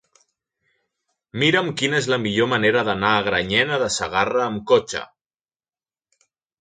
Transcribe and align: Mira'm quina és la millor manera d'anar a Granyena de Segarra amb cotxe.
Mira'm 1.43 1.69
quina 1.81 1.99
és 2.03 2.07
la 2.13 2.19
millor 2.23 2.49
manera 2.55 2.83
d'anar 2.87 3.13
a 3.17 3.21
Granyena 3.29 3.79
de 3.85 3.93
Segarra 3.99 4.43
amb 4.47 4.65
cotxe. 4.73 5.05